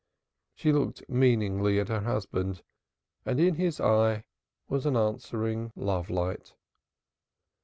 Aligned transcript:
She 0.55 0.71
looked 0.71 1.07
meaningly 1.07 1.79
at 1.79 1.89
her 1.89 1.99
husband, 1.99 2.63
and 3.23 3.39
in 3.39 3.53
his 3.53 3.79
eye 3.79 4.23
was 4.67 4.87
an 4.87 4.97
answering 4.97 5.71
love 5.75 6.09
light. 6.09 6.55